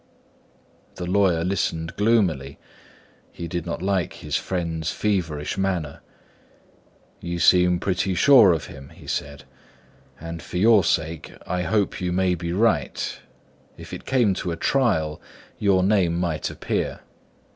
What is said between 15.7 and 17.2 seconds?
name might appear."